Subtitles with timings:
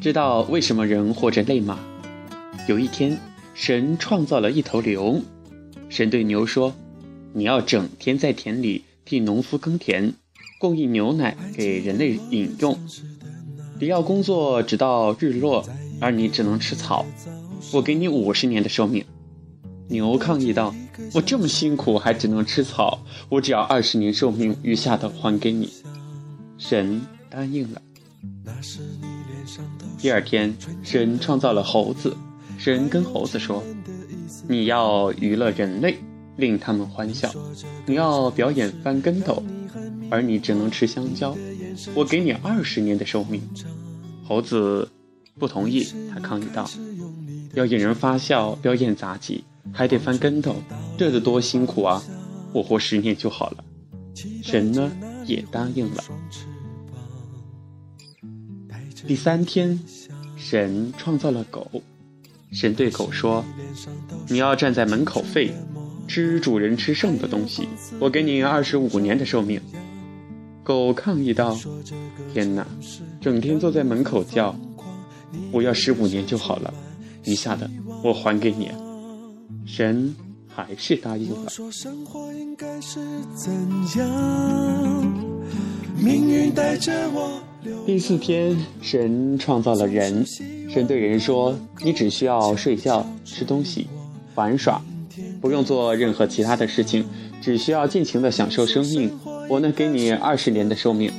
[0.00, 1.78] 知道为什么人活着累吗？
[2.66, 3.18] 有一天，
[3.52, 5.20] 神创造了一头牛。
[5.90, 6.74] 神对牛说
[7.34, 10.14] ：“你要整天在田里替农夫耕田，
[10.58, 12.78] 供应牛奶给人类饮用。
[13.78, 15.68] 你要工作直到日落，
[16.00, 17.04] 而你只能吃草。
[17.74, 19.04] 我给你五十年的寿命。”
[19.88, 20.74] 牛抗议道
[21.12, 25.68] ：“我这么辛苦还只能吃草，我只要二十年寿命，余下的还给你。”
[26.56, 27.82] 神答应了。
[29.98, 32.16] 第二天，神创造了猴子。
[32.58, 33.62] 神跟猴子说
[34.48, 35.96] ：“你要娱乐人类，
[36.36, 37.30] 令他们欢笑。
[37.86, 39.42] 你要表演翻跟头，
[40.10, 41.36] 而你只能吃香蕉。
[41.94, 43.40] 我给你二十年的寿命。”
[44.26, 44.88] 猴子
[45.38, 46.68] 不同意，他抗议道
[47.54, 49.42] ：“要引人发笑，表演杂技，
[49.72, 50.54] 还得翻跟头，
[50.98, 52.02] 这得多辛苦啊！
[52.52, 53.64] 我活十年就好了。”
[54.42, 54.92] 神呢，
[55.26, 56.04] 也答应了。
[59.06, 59.78] 第三天，
[60.36, 61.82] 神创造了狗。
[62.52, 63.44] 神对狗说
[64.28, 65.52] ：“你要站在门口吠，
[66.08, 67.68] 吃主人吃剩的东西。
[68.00, 69.60] 我给你二十五年的寿命。”
[70.64, 71.56] 狗抗议道
[72.34, 72.66] ：“天哪，
[73.20, 74.54] 整天坐在门口叫，
[75.52, 76.74] 我要十五年就好了，
[77.24, 77.70] 余下的
[78.02, 78.70] 我还给你。”
[79.64, 80.14] 神
[80.48, 81.50] 还是答应了。
[85.96, 87.40] 命运带着我。
[87.84, 90.24] 第四天，神创造了人。
[90.70, 93.86] 神对人说：“你只需要睡觉、吃东西、
[94.34, 94.80] 玩耍，
[95.42, 97.04] 不用做任何其他的事情，
[97.42, 99.10] 只需要尽情的享受生命。
[99.48, 101.12] 我能给你二十年的寿命。”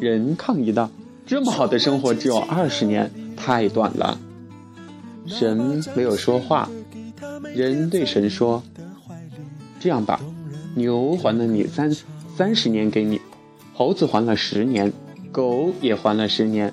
[0.00, 0.88] 人抗议道
[1.26, 4.16] ：“这么好的生活只有二十年，太短了。”
[5.26, 6.70] 神没有说话。
[7.52, 8.62] 人对神说
[9.80, 10.20] ：“这样吧，
[10.76, 11.92] 牛还了你三
[12.36, 13.20] 三十年给你，
[13.74, 14.92] 猴子还了十年。”
[15.32, 16.72] 狗也还了十年，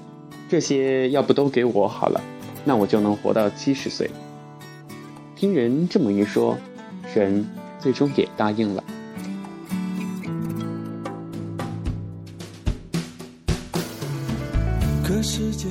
[0.49, 2.21] 这些要不都给我好了，
[2.65, 4.09] 那我就能活到七十岁。
[5.35, 6.57] 听人这么一说，
[7.13, 7.47] 神
[7.79, 8.83] 最终也答应了。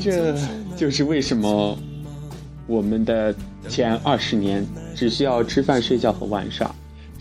[0.01, 0.37] 这
[0.77, 1.77] 就是为什么
[2.69, 3.35] 我们的
[3.69, 6.73] 前二十年只需要吃饭、睡觉和玩耍，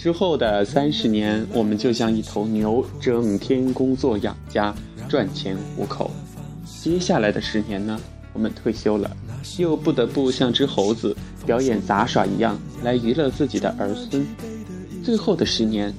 [0.06, 4.72] 之后的三十年我们就像一头牛，整天工作养家。
[5.10, 6.12] 赚钱糊口，
[6.84, 8.00] 接下来的十年呢，
[8.32, 9.10] 我们退休了，
[9.58, 14.24] 又不得不像只猴子表演杂耍一样来娱乐自己的儿孙。
[15.04, 15.92] 最后的十年，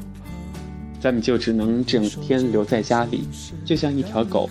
[1.01, 3.27] 咱们就只能整天留在家里，
[3.65, 4.49] 就像一条狗，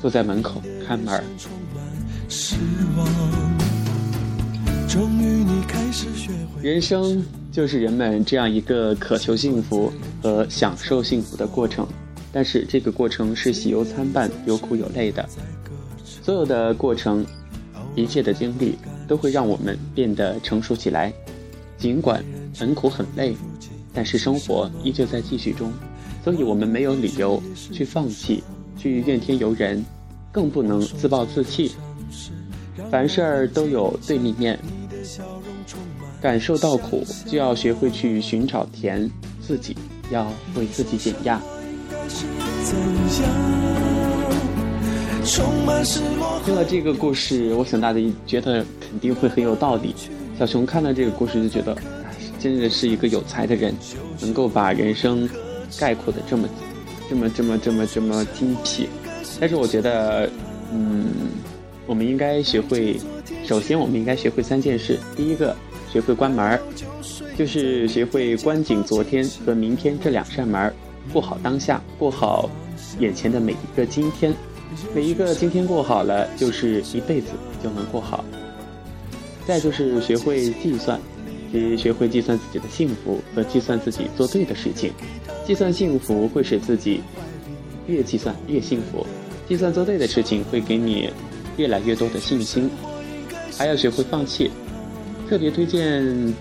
[0.00, 1.24] 坐在门口看门。
[6.62, 7.20] 人生
[7.54, 11.86] 就是人们这样一个渴求幸福和享受幸福的过程。
[12.32, 15.24] 但是这个过程是喜忧参半，有苦有累的。
[16.02, 17.24] 所有的过程，
[17.94, 18.76] 一切的经历
[19.06, 21.12] 都会让我们变得成熟起来。
[21.78, 22.24] 尽管
[22.58, 23.36] 很苦很累，
[23.92, 25.72] 但是生活依旧在继续中，
[26.24, 27.40] 所以我们没有理由
[27.70, 28.42] 去放弃，
[28.76, 29.84] 去怨天尤人，
[30.32, 31.70] 更不能自暴自弃。
[32.90, 34.58] 凡事儿都有对立面，
[36.24, 39.10] 感受到苦就要学会去寻找甜，
[39.46, 39.76] 自己
[40.10, 41.38] 要为自己减压。
[46.42, 49.94] 听了这个故事，我想大家觉得肯定会很有道理。
[50.38, 51.76] 小熊看了这个故事就觉得，
[52.38, 53.74] 真的是一个有才的人，
[54.18, 55.28] 能够把人生
[55.78, 56.48] 概括的这么、
[57.06, 58.88] 这么、这么、这么、这么精辟。
[59.38, 60.26] 但是我觉得，
[60.72, 61.04] 嗯，
[61.86, 62.98] 我们应该学会，
[63.44, 64.98] 首先我们应该学会三件事。
[65.14, 65.54] 第一个，
[65.94, 66.60] 学会关门，
[67.38, 70.74] 就是学会关紧昨天和明天这两扇门。
[71.12, 72.50] 过好当下，过好
[72.98, 74.34] 眼前的每一个今天，
[74.92, 77.28] 每一个今天过好了，就是一辈子
[77.62, 78.24] 就能过好。
[79.46, 81.00] 再就是学会计算，
[81.52, 84.92] 即学会计算自己的幸福和计算自己做对的事情。
[85.46, 87.02] 计算幸福会使自己
[87.86, 89.06] 越计算越幸福，
[89.48, 91.08] 计算做对的事情会给你
[91.56, 92.68] 越来越多的信心。
[93.56, 94.50] 还要学会放弃，
[95.28, 96.34] 特别推荐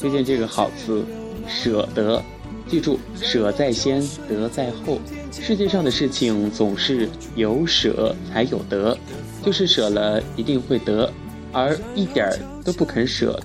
[0.00, 1.04] 推荐这个好词，
[1.48, 2.22] 舍得。
[2.68, 4.98] 记住，舍在先，得在后。
[5.30, 8.96] 世界上的事情总是有舍才有得，
[9.44, 11.12] 就是舍了一定会得，
[11.52, 13.38] 而一点儿都不肯舍，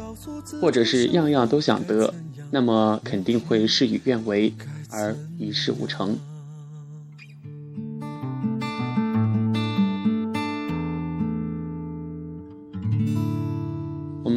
[0.62, 2.14] 或者是样样都想得，
[2.52, 4.54] 那么肯定会事与愿违，
[4.90, 6.18] 而一事无成。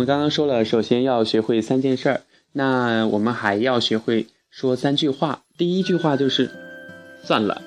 [0.01, 4.29] 我们刚刚说了，首先要学会三件事儿，那我们还要学会。
[4.49, 6.49] 说三句话，第一句话就是，
[7.23, 7.61] 算了，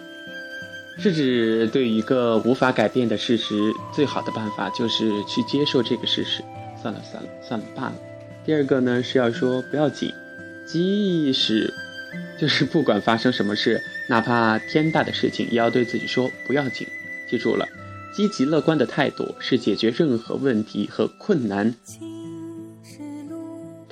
[0.98, 6.44] 是指对一个无法改变的事实，最好的办法就是去接受这个事实。
[6.82, 7.94] 算了算了算了罢了。
[8.44, 10.12] 第二个呢是要说不要紧，
[10.66, 11.72] 即使
[12.42, 13.80] 就是不管发生什么事，
[14.10, 16.88] 哪怕天大的事情，也要对自己说不要紧。
[17.30, 17.68] 记住了，
[18.12, 21.76] 积极乐观的态度是解决任何问题和困难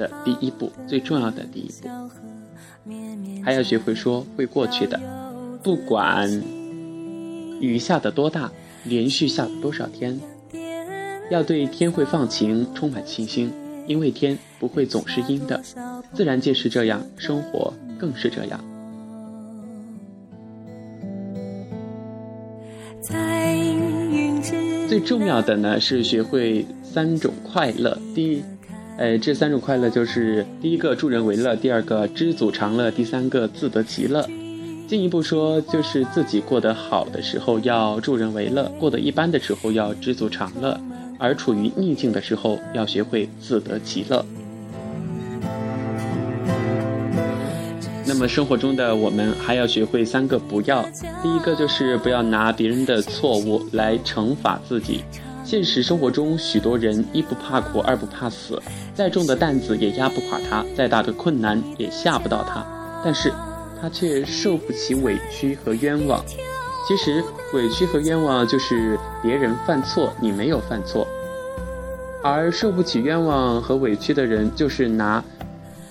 [0.02, 1.88] 的第一步，最重要的第一步。
[3.44, 5.00] 还要学会说会过去的，
[5.62, 6.28] 不管
[7.60, 8.52] 雨下的多大，
[8.86, 10.20] 连续下了多少天。
[11.30, 13.52] 要对天会放晴充满信心，
[13.88, 15.62] 因为天不会总是阴的，
[16.14, 18.60] 自然界是这样，生活更是这样。
[24.90, 27.98] 最重要的呢是学会三种快乐。
[28.14, 28.44] 第一，
[28.98, 34.28] 呃，这三种快乐就是第一个助人为乐，第二个知足常乐，第三个自得其乐。
[34.88, 40.80] 进一步说，就是自己过得好的时候要助人为乐，过得一般的时候要知足常乐。
[41.18, 44.26] 而处于逆境的时候，要学会自得其乐。
[48.06, 50.84] 那么生活中的我们还要学会三个不要：
[51.24, 55.02] 第一个就是不要拿别人的错误来惩罚自己。
[55.52, 58.58] 现实生活中，许多人一不怕苦，二不怕死，
[58.96, 62.66] 再重的担子也压不垮他，再大的困难也吓不到他，
[63.04, 63.30] 但是
[63.82, 66.24] 他却受不起委屈和冤枉。
[66.88, 67.22] 其实
[67.54, 71.06] 委屈和冤枉就是别人犯错，你没有犯错；
[72.24, 75.22] 而受不起冤枉和委屈的人，就是拿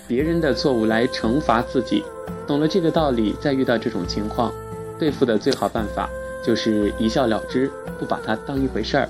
[0.09, 2.03] 别人的错误来惩罚自己。
[2.47, 4.51] 懂了这个道理，再遇到这种情况，
[4.99, 6.09] 对付的最好办法
[6.43, 9.07] 就是一笑了之，不把它当一回事儿。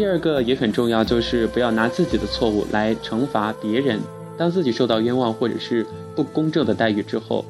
[0.00, 4.00] 第二个也很重要，就是不要拿自己的错误来惩罚别人。
[4.38, 5.86] 当自己受到冤枉或者是
[6.16, 7.44] 不公正的待遇之后。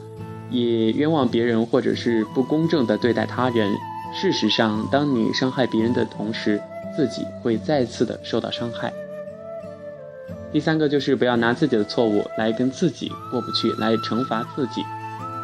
[0.51, 3.73] 也冤枉别人，或者是不公正的对待他人。
[4.13, 6.61] 事实上，当你伤害别人的同时，
[6.97, 8.93] 自己会再次的受到伤害。
[10.53, 14.83] 第三个就是不要拿自己的错误来跟自己过不去，来惩罚自己。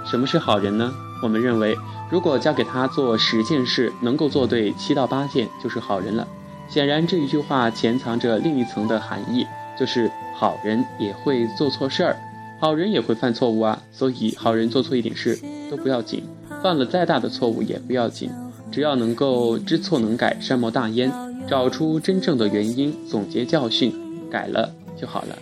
[0.04, 0.92] 什么是好人呢？
[1.22, 1.76] 我们认为，
[2.10, 6.26] 如果交给他做十件事，能够做对七到八件，就是好人了。
[6.68, 9.46] 显然，这一句话潜藏着另一层的含义，
[9.78, 12.16] 就是好人也会做错事儿。
[12.58, 15.38] 好人也会犯错误啊，所以好人做错一点事
[15.70, 16.24] 都不要紧，
[16.62, 18.30] 犯了再大的错误也不要紧，
[18.72, 21.12] 只要能够知错能改，善莫大焉，
[21.46, 23.94] 找出真正的原因，总结教训，
[24.30, 25.36] 改了就好了。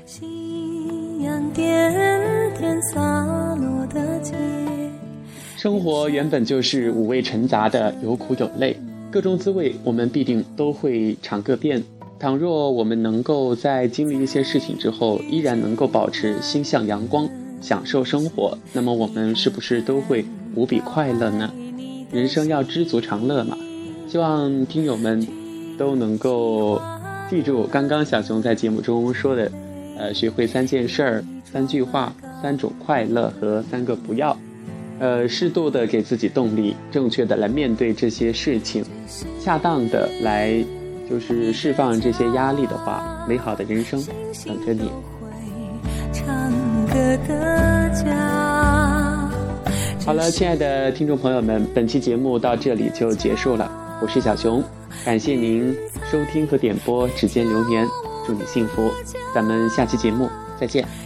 [5.57, 8.77] 生活原本就是五味陈杂的，有苦有累，
[9.15, 11.81] 各种滋味我们必定都会尝个遍。
[12.19, 17.29] 倘若我们能够在经历一些事情之后，依然能够保持心向阳光，
[17.61, 20.25] 享受生活，那么我们是不是都会
[20.57, 21.49] 无比快乐呢？
[22.11, 23.57] 人生要知足常乐嘛。
[24.09, 25.25] 希望听友们
[25.79, 26.83] 都能够
[27.31, 29.49] 记住刚刚小熊在节目中说的，
[29.97, 32.13] 呃，学会三件事儿、三句话、
[32.43, 34.37] 三种快乐和三个不要，
[35.05, 38.83] 呃，适度的给自己动力，正确的来面对这些事情，
[39.39, 40.65] 恰当的来。
[41.11, 44.03] 就是释放这些压力的话，美好的人生
[44.47, 44.91] 等着你。
[50.07, 53.71] 好了，亲爱的听众朋友们，本期节目到这里就结束了。
[54.01, 54.65] 我是小熊，
[55.05, 55.77] 感谢您
[56.11, 57.87] 收听和点播指尖流年，
[58.27, 58.91] 祝你幸福。
[59.35, 61.04] 咱们下期节目再见。